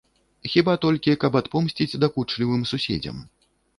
Хіба 0.53 0.73
толькі, 0.85 1.13
каб 1.23 1.37
адпомсціць 1.41 1.99
дакучлівым 2.05 2.67
суседзям. 2.71 3.21